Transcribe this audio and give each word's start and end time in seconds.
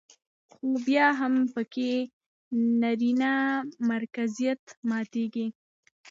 خو 0.51 0.65
بيا 0.85 1.07
هم 1.19 1.33
پکې 1.53 1.91
نرينه 2.81 3.33
مرکزيت 3.89 4.63
ماتېده 4.89 5.45